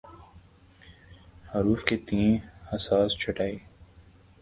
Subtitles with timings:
[1.45, 2.37] حروف کے تئیں
[2.73, 3.57] حساس چھٹائی